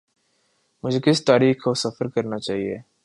مجھے 0.83 0.99
کس 0.99 1.25
تاریخ 1.25 1.63
کو 1.63 1.73
سفر 1.73 2.07
کرنا 2.07 2.39
چاہیے۔ 2.39 2.77